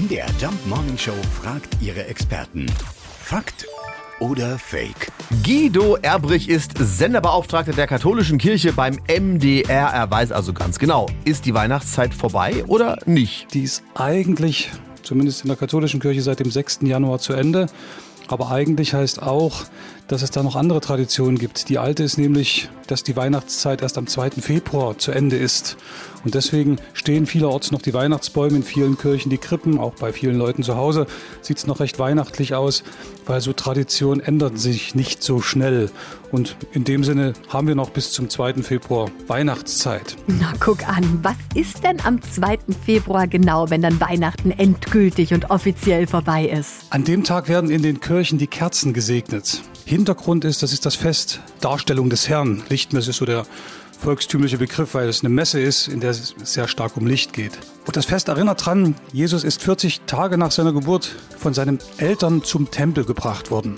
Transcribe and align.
MDR 0.00 0.28
Jump 0.40 0.66
Morning 0.66 0.96
Show 0.96 1.12
fragt 1.42 1.76
ihre 1.82 2.06
Experten. 2.06 2.64
Fakt 3.20 3.66
oder 4.18 4.58
Fake? 4.58 5.12
Guido 5.44 5.96
Erbrich 5.96 6.48
ist 6.48 6.72
Senderbeauftragter 6.78 7.72
der 7.72 7.86
katholischen 7.86 8.38
Kirche 8.38 8.72
beim 8.72 8.98
MDR. 9.08 9.88
Er 9.88 10.10
weiß 10.10 10.32
also 10.32 10.54
ganz 10.54 10.78
genau, 10.78 11.06
ist 11.26 11.44
die 11.44 11.52
Weihnachtszeit 11.52 12.14
vorbei 12.14 12.64
oder 12.66 12.96
nicht? 13.04 13.52
Die 13.52 13.64
ist 13.64 13.82
eigentlich, 13.94 14.70
zumindest 15.02 15.42
in 15.42 15.48
der 15.48 15.58
katholischen 15.58 16.00
Kirche, 16.00 16.22
seit 16.22 16.40
dem 16.40 16.50
6. 16.50 16.78
Januar 16.82 17.18
zu 17.18 17.34
Ende. 17.34 17.66
Aber 18.28 18.50
eigentlich 18.50 18.94
heißt 18.94 19.20
auch, 19.20 19.64
dass 20.10 20.22
es 20.22 20.32
da 20.32 20.42
noch 20.42 20.56
andere 20.56 20.80
Traditionen 20.80 21.38
gibt. 21.38 21.68
Die 21.68 21.78
alte 21.78 22.02
ist 22.02 22.18
nämlich, 22.18 22.68
dass 22.88 23.04
die 23.04 23.14
Weihnachtszeit 23.14 23.80
erst 23.80 23.96
am 23.96 24.08
2. 24.08 24.30
Februar 24.40 24.98
zu 24.98 25.12
Ende 25.12 25.36
ist. 25.36 25.76
Und 26.24 26.34
deswegen 26.34 26.78
stehen 26.94 27.26
vielerorts 27.26 27.70
noch 27.70 27.80
die 27.80 27.94
Weihnachtsbäume 27.94 28.56
in 28.56 28.62
vielen 28.64 28.98
Kirchen, 28.98 29.30
die 29.30 29.38
Krippen, 29.38 29.78
auch 29.78 29.94
bei 29.94 30.12
vielen 30.12 30.36
Leuten 30.36 30.64
zu 30.64 30.76
Hause 30.76 31.06
sieht 31.42 31.58
es 31.58 31.66
noch 31.68 31.78
recht 31.78 32.00
weihnachtlich 32.00 32.54
aus, 32.54 32.82
weil 33.24 33.40
so 33.40 33.52
Traditionen 33.52 34.20
ändern 34.20 34.56
sich 34.56 34.96
nicht 34.96 35.22
so 35.22 35.40
schnell. 35.40 35.90
Und 36.32 36.56
in 36.72 36.82
dem 36.82 37.04
Sinne 37.04 37.32
haben 37.48 37.68
wir 37.68 37.76
noch 37.76 37.90
bis 37.90 38.10
zum 38.10 38.28
2. 38.28 38.54
Februar 38.64 39.10
Weihnachtszeit. 39.28 40.16
Na, 40.26 40.52
guck 40.58 40.86
an, 40.88 41.20
was 41.22 41.36
ist 41.54 41.84
denn 41.84 42.00
am 42.00 42.20
2. 42.20 42.58
Februar 42.84 43.28
genau, 43.28 43.70
wenn 43.70 43.82
dann 43.82 44.00
Weihnachten 44.00 44.50
endgültig 44.50 45.32
und 45.32 45.50
offiziell 45.50 46.08
vorbei 46.08 46.46
ist? 46.46 46.86
An 46.90 47.04
dem 47.04 47.22
Tag 47.22 47.48
werden 47.48 47.70
in 47.70 47.82
den 47.82 48.00
Kirchen 48.00 48.38
die 48.38 48.48
Kerzen 48.48 48.92
gesegnet. 48.92 49.62
Hintergrund 49.90 50.44
ist, 50.44 50.62
das 50.62 50.72
ist 50.72 50.86
das 50.86 50.94
Fest 50.94 51.40
Darstellung 51.60 52.10
des 52.10 52.28
Herrn. 52.28 52.62
Lichtmesse 52.68 53.10
ist 53.10 53.16
so 53.16 53.24
der 53.24 53.44
volkstümliche 54.00 54.58
Begriff, 54.58 54.94
weil 54.94 55.08
es 55.08 55.20
eine 55.20 55.28
Messe 55.28 55.60
ist, 55.60 55.88
in 55.88 56.00
der 56.00 56.10
es 56.10 56.34
sehr 56.42 56.66
stark 56.68 56.96
um 56.96 57.06
Licht 57.06 57.32
geht. 57.32 57.52
Und 57.86 57.96
das 57.96 58.06
Fest 58.06 58.28
erinnert 58.28 58.64
dran, 58.64 58.94
Jesus 59.12 59.44
ist 59.44 59.62
40 59.62 60.02
Tage 60.06 60.38
nach 60.38 60.50
seiner 60.50 60.72
Geburt 60.72 61.14
von 61.38 61.54
seinen 61.54 61.78
Eltern 61.98 62.42
zum 62.42 62.70
Tempel 62.70 63.04
gebracht 63.04 63.50
worden. 63.50 63.76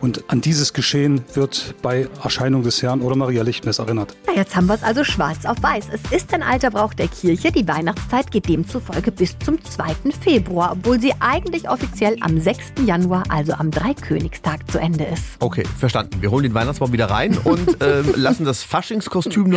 Und 0.00 0.24
an 0.28 0.40
dieses 0.40 0.72
Geschehen 0.72 1.24
wird 1.34 1.74
bei 1.82 2.08
Erscheinung 2.22 2.62
des 2.62 2.82
Herrn 2.82 3.00
oder 3.00 3.16
Maria 3.16 3.42
Lichtmess 3.42 3.80
erinnert. 3.80 4.16
Na, 4.26 4.34
jetzt 4.34 4.54
haben 4.54 4.66
wir 4.66 4.74
es 4.74 4.82
also 4.82 5.02
schwarz 5.02 5.44
auf 5.44 5.60
weiß. 5.60 5.86
Es 5.92 6.12
ist 6.12 6.32
ein 6.32 6.42
alter 6.42 6.70
Brauch 6.70 6.94
der 6.94 7.08
Kirche. 7.08 7.50
Die 7.50 7.66
Weihnachtszeit 7.66 8.30
geht 8.30 8.48
demzufolge 8.48 9.10
bis 9.10 9.36
zum 9.40 9.62
2. 9.62 10.12
Februar, 10.20 10.72
obwohl 10.72 11.00
sie 11.00 11.12
eigentlich 11.18 11.68
offiziell 11.68 12.16
am 12.20 12.40
6. 12.40 12.86
Januar, 12.86 13.24
also 13.28 13.54
am 13.54 13.70
Dreikönigstag, 13.70 14.70
zu 14.70 14.78
Ende 14.78 15.04
ist. 15.04 15.24
Okay, 15.40 15.64
verstanden. 15.78 16.22
Wir 16.22 16.30
holen 16.30 16.44
den 16.44 16.54
Weihnachtsbaum 16.54 16.92
wieder 16.92 17.10
rein 17.10 17.36
und 17.38 17.68
ähm, 17.80 18.12
lassen 18.14 18.44
das 18.44 18.62
Faschingskostüm 18.62 19.50